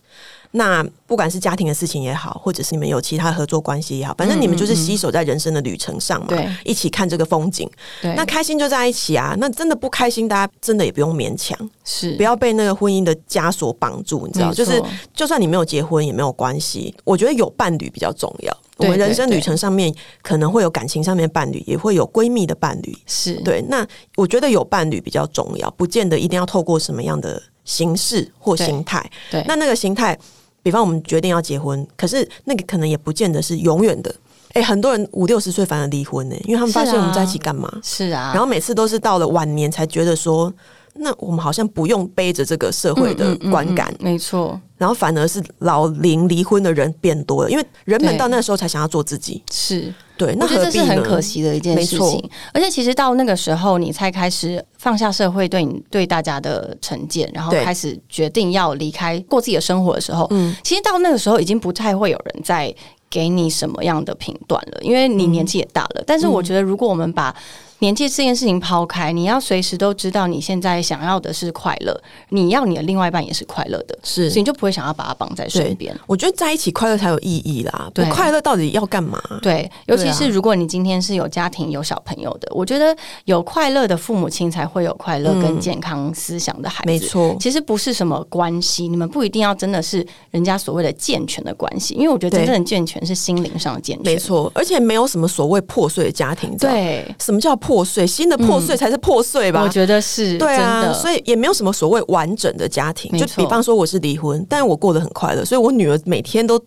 [0.57, 7.69] 那不管是家庭的事情也好，或者是你们有其他合作关系也好，反正你们就是携手在人生的旅程上嘛，一起看这个风景。
[8.01, 9.35] 那开心就在一起啊！
[9.37, 14.25] 那真的不开心，大家真的也不用勉强，是不要被那个婚姻的枷锁绑住。
[14.27, 16.93] 你知道，就是就算你没有结婚也没有关系。
[17.03, 18.57] 我觉得有伴侣比较重要。
[18.77, 22.97] 我们人生旅程上面可能会有感情上面伴侣，也会有闺蜜的伴侣。
[23.05, 23.63] 是对。
[23.69, 29.09] 那我觉得有伴侣比较重要，不见得一定要透过什么样的形式或形态。
[29.31, 30.17] 对，那那个形态。
[30.67, 34.13] 比方我们决定要结婚，可是那个可能也不见得是永远的。
[34.51, 37.71] 哎，很多人五六十岁反而离婚呢，因为他们发现我们在一起干嘛？
[37.81, 40.53] 是啊，然后每次都是到了晚年才觉得说，
[40.99, 44.59] 那我们好像不用背着这个社会的观感，没错。
[44.77, 49.41] 然后反而是老龄离婚的人变多了，因为人们到那时候才想要做自己。
[49.51, 49.93] 是。
[50.15, 52.29] 对，我觉得这是很可惜的一件事情。
[52.51, 62.73] 而且其实到那个时候，你才开始放下社会对你对大家的成见，然后开始决定要离开过自己的生活的时候，嗯，其实到那个时候已经不太会有人在
[63.11, 66.03] 给你什么样的评断了，因为你年纪也大了。
[66.07, 67.35] 但是我觉得，如果我们把
[67.79, 75.95] 年纪这件事情抛开，你要随时都知道你现在想要的是快乐，你要你的另外一半也是快乐的，是，所以你就不会想要把他绑在身边。
[76.07, 79.21] 我觉得在一起快乐才有意义啦，对快乐到底要干嘛？
[79.41, 86.87] 对，尤其是如果你今天是有家庭有小朋友的，我觉得有快乐的父母亲才会有快乐跟健康思想的孩子。
[86.87, 94.13] 没错，其实不是什么关系，你们不一定要真的是人家所谓的健全的关系，因为我觉得真正的健全是心灵上的健全。
[94.13, 96.55] 没错，而且没有什么所谓破碎的家庭。
[96.57, 98.07] 对，什么叫破碎？
[98.07, 98.37] 新的。
[98.37, 99.61] 破碎才是破碎吧？
[99.61, 103.11] 我觉得是，对啊，所以也没有什么所谓完整的家庭。
[103.17, 106.57] 就比方说，我是离婚，但是我过得很快乐，所以我女儿每天都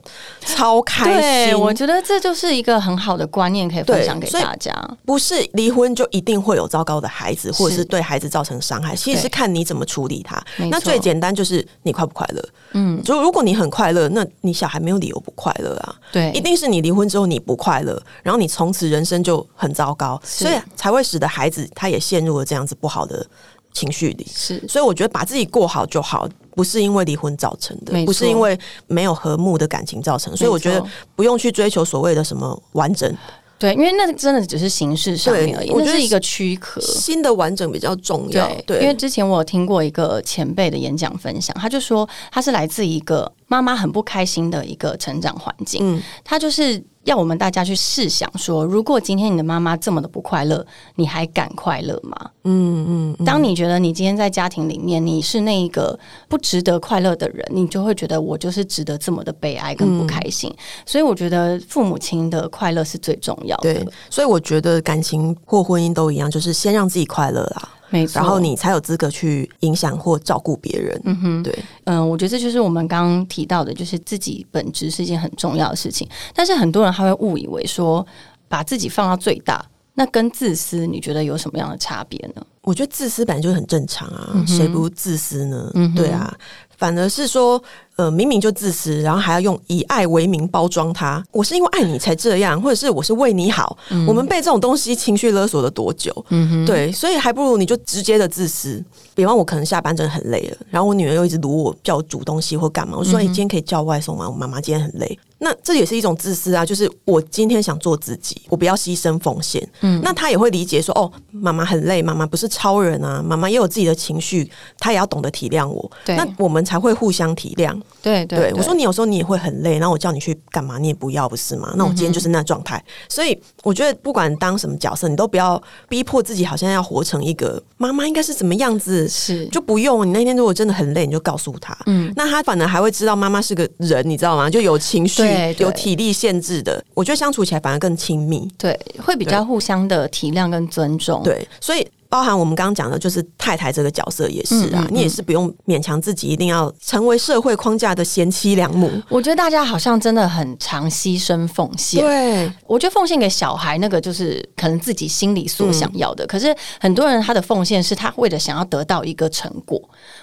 [0.40, 1.58] 超开心。
[1.58, 4.74] 我觉得这就是一个很好的观念，可以分享给大家。
[5.06, 8.94] 不是离婚就一定会有糟糕的孩子，或者是对孩子造成伤害。
[8.94, 10.42] 其实是看你怎么处理他。
[10.70, 12.44] 那最简单就是你快不快乐？
[12.72, 15.94] 嗯，就如果你很快乐，那你小孩没有理由不快乐啊。
[16.12, 21.68] 对，一定是你离婚之后你不快乐，然后你从此人生就很糟糕，所以才会使得孩子。
[21.74, 23.26] 他也陷入了这样子不好的
[23.72, 33.14] 情绪里，是，所以我觉得把自己过好就好，不是因为离婚造成的，不是因为没有和睦的感情造成，所以我觉得不用去追求所谓的什么完整，
[33.58, 46.82] 对，因为那真的只是形式上面而已，我觉得一个躯壳，新的完整比较重要，对，因为之前我有听过一个前辈的演讲分享，他就说他是来自一个妈妈很不开心的一个成长环境，嗯，他就是。
[47.04, 50.64] 要我们大家去试想说，如果今天你的妈妈这么的不快乐，
[50.96, 52.14] 你还敢快乐吗？
[52.44, 53.24] 嗯嗯。
[53.24, 60.54] 当你觉得你今天在家庭里面你是那一个不值得快乐的人，你就会觉得我就是值得这么的悲哀跟不开心。
[60.84, 63.72] 所以我觉得父母亲的快乐是最重要的。
[63.72, 67.68] 对，所以我觉得感情或婚姻都一样，就是先让自己快乐啦。
[67.90, 71.00] 没错，然后你才有资格去影响或照顾别人。
[71.04, 76.08] 嗯哼，对，嗯，我觉得这就是我们刚刚提到的，就是自己本质是一件很重要的事情。
[76.34, 78.06] 但是很多人他会误以为说，
[78.48, 82.46] 把自己放到最大，那跟自私，你觉得有什么样的差别呢？
[82.62, 85.70] 我觉得自私本来就是很正常啊，谁不自私呢？
[85.74, 86.32] 嗯，对啊，
[86.80, 87.62] 反而是说。
[87.96, 91.22] 呃，明明就自私，然后还要用以爱为名包装他。
[91.32, 93.76] 我是因为爱你才这样，或者是我是为你好。
[94.08, 96.10] 我们被这种东西情绪勒索了多久？
[96.30, 98.82] 嗯对，所以还不如你就直接的自私。
[99.14, 102.96] 比方我可能下班真的很累了，然后我女儿又一直撸我，叫我煮东西或干嘛。
[102.96, 104.26] 我说：“你今天可以叫外送吗？
[104.26, 109.66] 我妈妈今天很累。”那这也是一种自私啊，就是我今天想做自己，我不要牺牲奉献。
[109.80, 117.74] 嗯，那他也会理解说：“哦，妈妈很累，妈妈不是超人啊，妈妈也有自己的情绪，她也要懂得体谅我。”对，那我们才会互相体谅。
[118.02, 121.72] 对对，我说你有时候你也会很累，然后我叫你去干嘛，你也不要，不是吗？
[121.76, 130.06] 那我今天就是那状态，所以我觉得不管当什么角色，你都不要逼迫自己，好像要活成一个妈妈应该是怎么样子，是就不用。
[130.06, 134.50] 你那天如果真的很累，你就告诉他，嗯，那他反而还会知道妈妈是个人，你知道吗？
[134.50, 138.48] 就有情绪对对有体力限制的，我觉得相处起来反而更亲密。
[138.58, 141.22] 对，会比较互相的体谅跟尊重。
[141.22, 148.90] 对，所以包含我们刚刚讲的，就是太太这个角色也是啊，嗯嗯你也是不用勉强自己一定要成为社会框架的贤妻良母。
[149.08, 152.02] 我觉得大家好像真的很常牺牲奉献。
[152.02, 159.80] 对，我觉得奉献给小孩那个就是可能自己心里所想要嗯的，可是很多人他的奉献是他为了想要得到一个成果，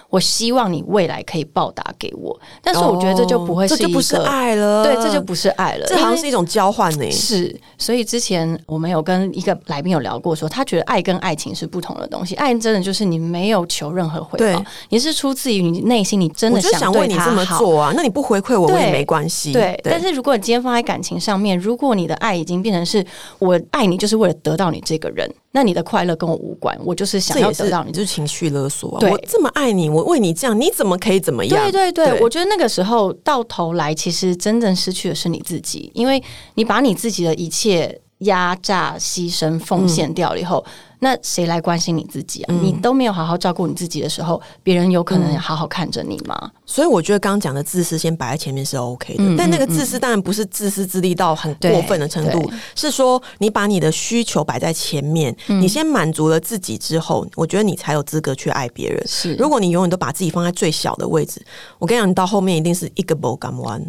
[0.08, 12.34] 我希望你未来可以报答给我，但是我觉得这就不会这就不是爱了，对，这就不是爱了，这好像是一种交换呢、是，所以之前我们有跟一个来宾有聊过说他觉得爱跟爱情是不同的东西。
[12.36, 17.44] 爱真的就是你没有求任何回报，你是出自于你内心，你真的想为对你这么。
[17.58, 19.52] 做啊，那你不回馈我，我也没关系。
[19.52, 23.04] 对，但是如果你今天放在感情上面，如果你的爱已经变成是
[23.38, 27.90] 我爱你就是为了得到你这个人，那你的快乐跟我无关，我就是想要得到你。
[27.90, 31.70] 就是情绪勒索我这么爱你，我为你这样，你怎么可以怎么样？
[31.70, 36.22] 对对对，对我觉得那个时候到头来，其实真正失去的是你自己，因为
[36.54, 40.64] 你把你自己的一切压榨、牺牲、奉献掉了以后，
[41.00, 42.54] 那谁来关心你自己啊？
[42.60, 46.50] 你都没有好好照顾你自己的时候，别人有可能好好看着你吗？
[46.66, 55.60] 所以我觉得刚刚讲的自私先摆在前面是 OK 的，嗯但那个自私当然不是自私自利到很过分的程度是说你把你的需求摆在前面，嗯。
[55.60, 59.02] 你先满足了自己之后，我觉得你才有资格去爱别人。
[59.06, 59.34] 是。
[59.34, 61.40] 如果你永远都把自己放在最小的位置，
[61.78, 63.82] 我跟你讲，你到后面一定是一个不敢弯，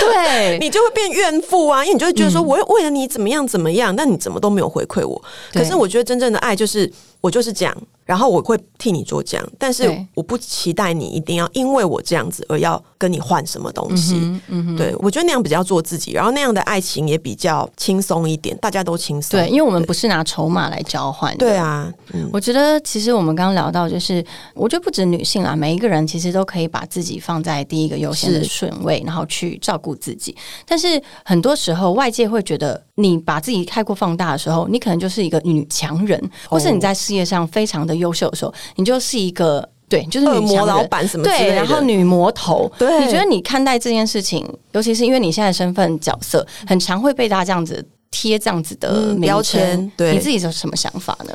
[0.00, 5.20] 对， 你就会变怨妇啊，因为你就会觉得说，我为了你怎么样怎么样，但你怎么都没有回馈我。
[5.52, 14.14] 可是我觉得真正的爱就是我就是这样，然后我会替你做这样，但是我不期待你一定要因为我这样子而要跟你换什么东西。
[14.48, 19.38] 嗯对我觉得那样比较做自己，然后那样的爱情也比较轻松一点，大家都轻松。
[19.38, 21.36] 对，因为我们不是拿筹码来交换。
[21.36, 30.36] 对啊，嗯，我觉得其实我们刚刚聊到，就是我觉得不止女性啊，每一个人其实都可以把自己放在第一个优先的顺位，然后去照顾自己。
[30.64, 39.66] 但是很多时候外界会觉得你把自己太过放大的时候，你可能就是一个女强人，或是你在事业上非常的优秀的时候，你就是一个。
[39.90, 51.32] 对，就是女魔老板什么之类对，的然后女魔头，对你觉得你看待这件事情，尤其是因为你现在身份角色，很常会被大家这样子贴这样子的嗯标称签对你自己有什么想法呢？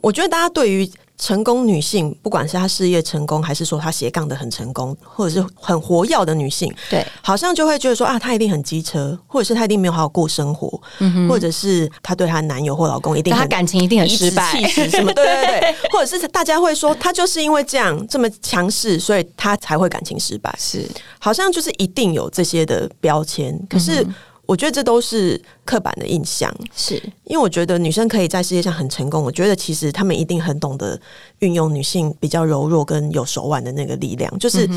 [0.00, 10.80] 我觉得大家对于成功女性，不管是她事业成功，还是说她斜杠的很成功，或者是很活跃的女性，对，好像就会觉得说啊，她一定很机车，或者是她一定没有好好过生活，
[11.28, 14.62] 或者是她对她男友或老公一定很感情一定很失败。
[14.68, 15.12] 什么？
[15.14, 20.86] 对对对， 或者是大家会说她就是因为这样这么强势，所以她才会感情失败，是。
[21.18, 23.58] 好像就是一定有这些的标签。
[23.68, 24.06] 可是
[24.46, 26.54] 我觉得这都是刻板的印象。
[26.74, 30.98] 是，因为我觉得女生可以在世界上很成功，我觉得其实她们一定很懂得
[31.40, 34.68] 运用女性比较柔弱跟有手腕的那个力量，就是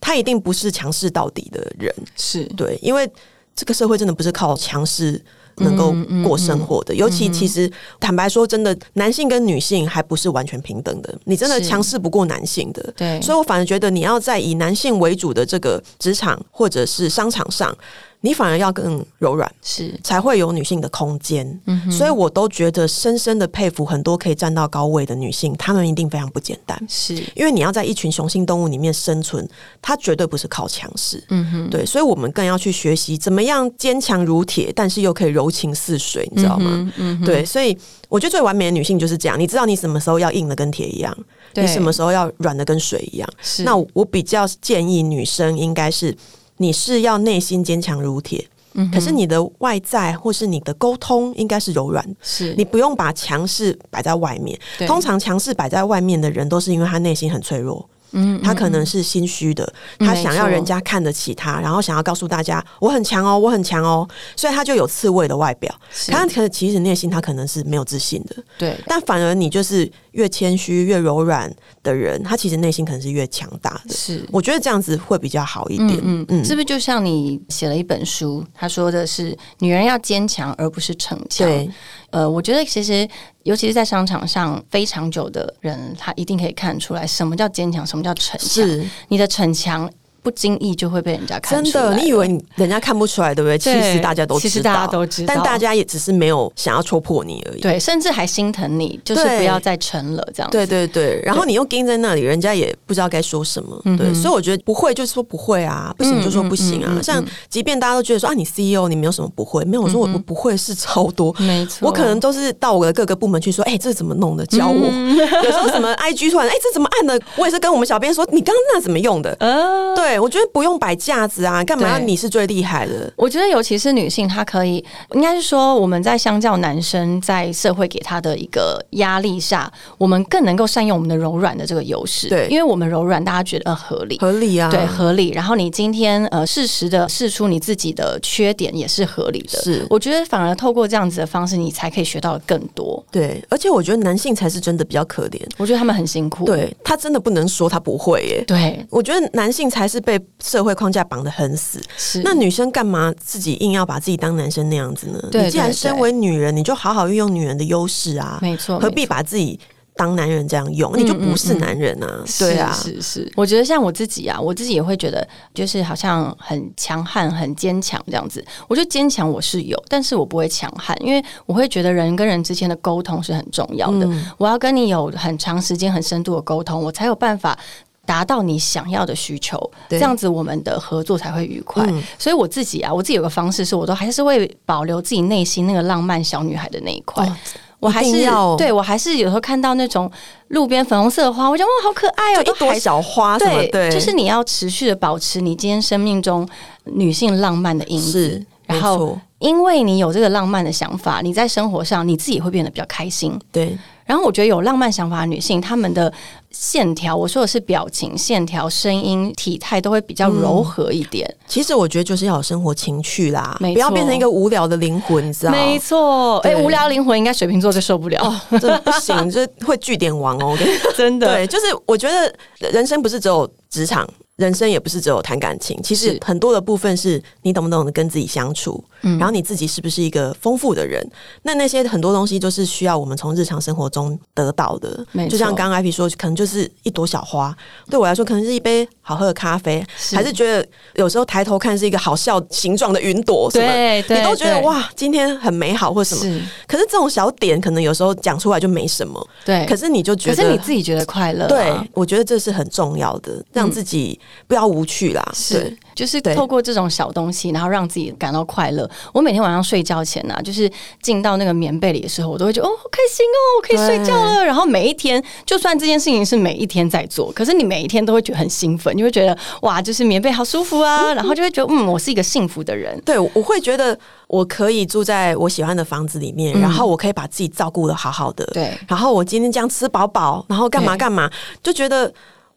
[0.00, 2.44] 她一定不是强势到底的人，是。
[2.56, 3.10] 对，因为
[3.54, 5.22] 这个社会真的不是靠强势。
[5.56, 5.94] 能够
[6.26, 11.14] 过生活的，尤其其实坦白说，真的男性跟女性还不是完全平等的。
[11.24, 13.20] 你真的强势不过男性的，对。
[13.20, 17.76] 所以我反而觉得你要在以男性为主的这个职场或者是商场上，
[18.22, 19.52] 你反而要更柔软。
[19.60, 21.46] 是才会有女性的空间。
[21.66, 26.80] 嗯所以我都觉得深深的佩服很多可以站到高位的女性，她们一定非常不简单。
[26.88, 29.46] 是，因为你要在一群雄性动物里面生存，
[29.82, 31.22] 它绝对不是靠强势。
[31.28, 36.92] 嗯哼，对，所以我们更要去学习怎么样坚强如铁，但是又可以柔情似水，你知道吗？
[36.96, 37.76] 嗯对，所以
[38.08, 41.16] 我觉得最完美的女性就是这样，你知道你什么时候要硬的跟铁一样，
[41.54, 43.28] 你什么时候要软的跟水一样。
[43.42, 46.16] 是那我比较建议女生应该是，
[46.62, 48.46] 你是要内心坚强如铁。
[48.90, 54.58] 可是你的外在或是你的沟通应该是柔软，是你不用把强势摆在外面。
[54.86, 57.86] 通常强势摆在外面的人，都是因为他内心很脆弱。
[58.12, 65.74] 嗯，他可能是心虚的，他想要人家看得起他，然后想要告诉大家我很强哦，我很强哦，所以他就有刺猬的外表。
[66.08, 73.94] 他可其实内心他可能是没有自信的，对但反而你就是越谦虚、越柔软的人，他其实内心可能是越强大的。
[73.94, 74.24] 是。
[74.30, 75.98] 我觉得这样子会比较好一点。
[76.02, 81.46] 嗯嗯，是不是就像你写了一本书，他说的是女人要坚强，而不是逞强。
[81.46, 81.70] 对，
[82.10, 83.08] 呃，我觉得其实
[83.42, 88.48] 尤其是在商场上非常久的人，他一定可以看出来什么叫坚强，什么叫逞强。
[88.48, 89.90] 是你的逞强
[90.22, 93.58] 不经意就会被人家看真的，出来了你以为你人家看不出来，对不对？
[93.58, 97.60] 其实大家都知道，其实大家都知道但大家也只是没有想要戳破你而已。
[97.60, 100.56] 对，甚至还心疼你，就是不要再撑了这样子。
[100.56, 103.80] 对对对，然后你又盯在那里，人家也不知道该说什么。
[103.96, 107.00] 对，所以我觉得不会就是说不会啊，不行就说不行啊。
[107.02, 111.34] 像即便大家都觉得说啊，你 CEO 你没有什么不会，没有，我说我我不会是超多。
[111.38, 114.46] 没错，我可能都是到我的各个部门去说，哎、这怎么弄的？
[114.46, 114.88] 教我。
[114.92, 117.18] 嗯有时候什么 IG 突然，哎、这怎么按的？
[117.36, 119.34] 我也是跟我们小编说，你刚刚那怎么用的？
[119.40, 123.10] 呃，对，对，我觉得不用摆架子啊，干嘛要你是最厉害的？
[123.16, 132.28] 我觉得，尤其是女性，她可以，应该是说，我们在相较男生在社会给她的一个压力下，我们更能够善用我们的柔软的这个优势。
[132.28, 134.18] 对因为我们柔软，大家觉得呃合理。
[134.18, 135.30] 合理啊，对，合理。
[135.30, 139.62] 然后你今天呃适时的试出你自己的缺点也是合理的。
[139.62, 143.02] 是我觉得反而透过这样子的方式，你才可以学到更多。
[143.10, 146.44] 对，而且我觉得男性才是真的比较可怜，我觉得他们很辛苦。
[146.44, 148.44] 对他真的不能说他不会耶。
[148.46, 155.18] 对，我觉得男性才是被社会框架绑得很死，是那女生干嘛自己硬要把自己当男生那样子呢？
[155.32, 159.58] 你既然身为女人，你就好好运用女人的优势啊，没错，何必把自己
[159.94, 160.96] 当男人这样用？
[160.98, 162.24] 你就不是男人啊！
[162.38, 168.44] 对啊，是是是，我觉得像我自己啊，我自己也会觉得，就是好像很强悍、很坚强这样子。
[168.68, 174.06] 我觉得坚强我是有，但是我不会强悍，因为我会觉得人跟人之间的沟通是很重要的。
[174.06, 177.58] 嗯我要跟你有很长时间、很深度的沟通，我才有办法。
[178.06, 181.84] 达到你想要的需求，这样子我们的合作才会愉快。
[181.88, 182.02] 嗯。
[182.18, 187.26] 所以我自己啊，我自己有个方式是，我都还是会保留自己内心那个浪漫小女孩的那一块。
[187.26, 187.36] 哦
[187.82, 188.54] 我还是要。
[188.54, 190.08] 对我还是有时候看到那种
[190.50, 196.48] 路边粉红色的花，我觉得哇好可爱哦，就一朵小花对，对，就是你要持续的保持你今天生命中
[196.84, 203.38] 女性浪漫的因子然后错，因为你有这个浪漫的想法，你在生活上你自己会变得比较开心。
[203.50, 206.12] 对然后我觉得有浪漫想法的女性，她们的
[206.50, 211.32] 线条，我说的是表情、线条、声音、体态都会比较柔和一点。
[211.46, 215.58] 其实我觉得就是要有生活情趣啦，不要变成一个无聊的灵魂，你知道吗？
[215.58, 220.58] 没错，哎、对无聊灵魂应该水瓶座就受不了，哦， 这不行，这会据点王哦。
[220.96, 221.34] 真的。
[221.34, 224.06] 对，就是我觉得人生不是只有职场，
[224.36, 229.18] 人生也不是只有谈感情，其实很多的部分是你懂不懂得跟自己相处，嗯。
[229.18, 231.06] 然后你自己是不是一个丰富的人？
[231.42, 235.06] 那那些很多东西都是需要我们从日常生活中得到的。
[235.28, 237.54] 就像刚刚 IP 说，可能就是一朵小花，
[237.90, 240.16] 对我来说可能是一杯好喝的咖啡，是。
[240.16, 246.22] 还是觉得有时候抬头看是一个好笑形状的云朵什么，对对你都觉得哇，今天很美好或什么。
[246.22, 249.66] 是，可是这种小点，可能有时候讲出来就没什么，对。
[249.66, 255.22] 可是你就觉得，可是你自己觉得快乐、啊，对，我觉得这是很重要的，让自己不要无趣啦。
[255.34, 258.88] 是，就是透过这种小东西，然后让自己感到快乐。
[259.12, 260.70] 我每天晚上睡觉前呢、啊，就是
[261.00, 264.44] 进到那个棉被里的时候，我都会觉得哦，好开心哦，我可以睡觉了。
[264.44, 273.00] 然后每一天，就算这件事情是每一天在做，可是你每一天都会觉得很兴奋，你会觉得哇，就是棉被好舒服啊，然后就会觉得嗯，我是一个幸福的人。
[273.04, 281.30] 对，我会觉得我可以住在我喜欢的房子里面，然后我可以把自己照顾的好好的，嗯对然后我今天这样吃饱饱，然后干嘛干嘛，
[281.62, 282.12] 就觉得。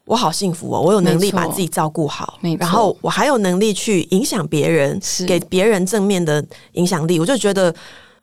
[0.06, 0.80] 我好幸福哦！
[0.80, 6.42] 我有能力把自己照顾好然后我还有能力去影响别人，给别人正面的
[6.72, 7.74] 影响力，我就觉得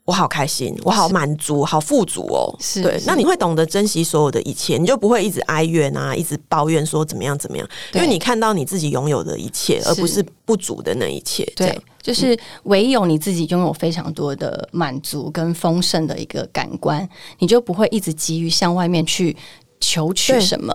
[0.06, 2.56] 我好开心，我好满足，好富足哦。
[2.82, 11.44] 对，那你会懂得珍惜所有的一切，你就不会一直哀怨啊，一直抱怨说怎么样怎么样，因为你看到你自己拥有的一切，而不是不足的那一切。
[11.54, 17.06] 对，就是唯有你自己拥有非常多的满足跟丰盛的一个感官，
[17.40, 19.36] 你就不会一直急于向外面去
[19.82, 20.74] 求取什么。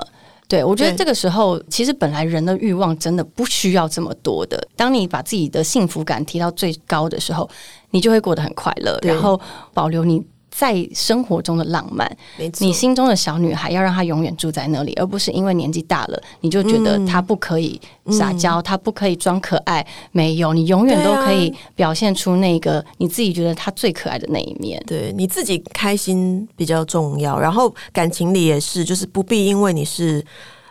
[0.48, 4.58] 对，我觉得这个时候，其实本来人的欲望真的不需要这么多的。
[4.74, 7.48] 当你把自己的幸福感提到最高的时候，
[7.90, 9.38] 你就会过得很快乐，然后
[9.74, 10.24] 保留你
[10.58, 12.10] 在生活中的浪漫。
[12.58, 17.80] 你心中的小女孩要让她永远住在那里，而不是因为年纪大了你就觉得她不可以
[18.10, 19.86] 撒娇，她不可以装可爱。
[20.10, 24.82] 没有，你永远都可以表现出那个你自己觉得她最可爱的那一面。
[24.84, 30.24] 对你自己开心比较重要，然后感情里也是，就是不必因为你是。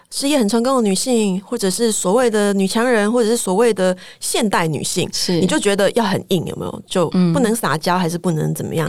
[0.10, 6.82] 事业很成功的女性，或者是所谓的女强人，或者是所谓的现代女性，是你就觉得要很硬，有没有？
[6.88, 8.88] 就不能撒娇，还是不能怎么样？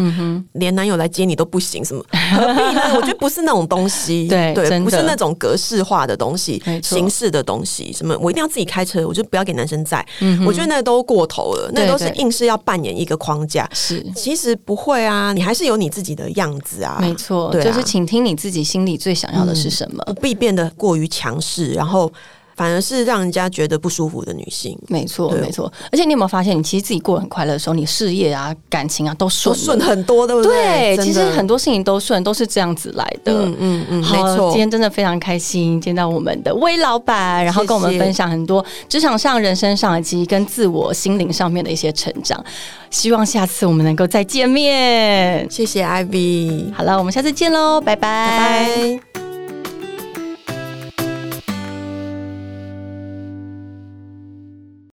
[0.53, 2.95] 连男友来接你都不行，什么何必呢？
[2.95, 7.93] 我觉得不是那种东西，对真的不是那种格式化的东西形式的东西。
[7.93, 10.07] 什么我一定要自己开车，我就不要给男生载。
[10.47, 13.69] 我觉得那都过头了，那都是硬是要扮演一个框架。
[13.75, 14.05] 是。
[14.14, 20.05] 其实不会啊，你还是有你自己的样子啊，没错，就是请听你自己心里最想要的是什么。
[20.07, 22.13] 不必变得过于强势，然后
[22.57, 24.77] 反而是让人家觉得不舒服的女性。
[24.89, 25.73] 没错，没错。
[25.93, 30.97] 而且你有没有发现，你其实自己过得很快乐的时候，你事业啊、感情啊都顺顺很多，对不对？
[30.97, 33.33] 对，其实很多事情都顺，都是这样子来的。
[33.33, 34.59] 嗯嗯嗯，好没错今。
[34.59, 42.45] 天真的非常开心见到我们的魏老板，然后跟我们分享很多职场上、人生上以及跟自我心灵上面的一些成长。
[42.91, 45.47] 希望下次我们能够再见面。
[45.49, 49.28] 谢谢 Ivy，好了，我们下次见喽，拜拜拜拜。